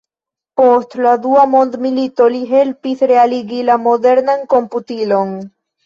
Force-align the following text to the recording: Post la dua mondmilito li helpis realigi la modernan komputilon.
Post 0.61 0.95
la 1.07 1.11
dua 1.25 1.43
mondmilito 1.51 2.31
li 2.37 2.41
helpis 2.55 3.07
realigi 3.15 3.63
la 3.71 3.79
modernan 3.87 4.47
komputilon. 4.59 5.43